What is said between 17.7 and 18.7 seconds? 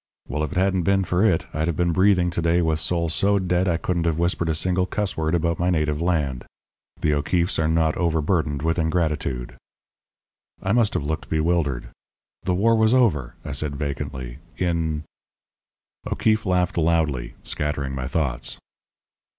my thoughts.